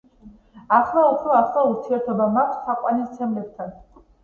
[0.77, 3.75] ახლა უფრო ახლო ურთიერთობა მაქვს თაყვანისმცემლებთან.